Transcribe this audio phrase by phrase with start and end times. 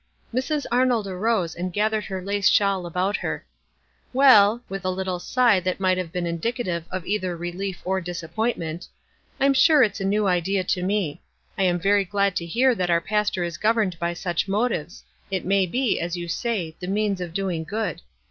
[0.33, 0.65] Mrs.
[0.71, 3.45] Arnold arose and gathered her lace shawl about her."
[4.13, 7.83] Well," she said, with a little sigh that might have been indicative of either relief
[7.85, 8.87] or disap pointment,
[9.39, 11.21] "I'm sure it's a new idea to me.
[11.55, 15.45] I am very glad to hear that our pastor is governed by such motives— it
[15.45, 18.01] may be, as you say, the means of doing good.